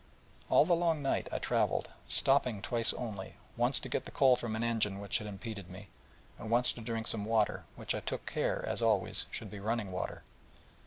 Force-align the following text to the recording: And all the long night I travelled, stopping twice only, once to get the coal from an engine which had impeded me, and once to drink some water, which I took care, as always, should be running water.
And 0.45 0.49
all 0.53 0.65
the 0.65 0.73
long 0.75 1.03
night 1.03 1.29
I 1.31 1.37
travelled, 1.37 1.87
stopping 2.07 2.59
twice 2.63 2.91
only, 2.93 3.35
once 3.55 3.77
to 3.77 3.87
get 3.87 4.05
the 4.05 4.09
coal 4.11 4.35
from 4.35 4.55
an 4.55 4.63
engine 4.63 4.99
which 4.99 5.19
had 5.19 5.27
impeded 5.27 5.69
me, 5.69 5.89
and 6.39 6.49
once 6.49 6.73
to 6.73 6.81
drink 6.81 7.05
some 7.05 7.23
water, 7.23 7.65
which 7.75 7.93
I 7.93 7.99
took 7.99 8.25
care, 8.25 8.65
as 8.67 8.81
always, 8.81 9.27
should 9.29 9.51
be 9.51 9.59
running 9.59 9.91
water. 9.91 10.23